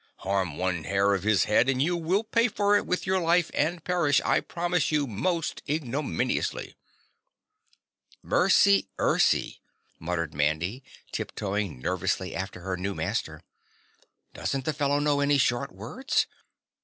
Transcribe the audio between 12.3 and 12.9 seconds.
after her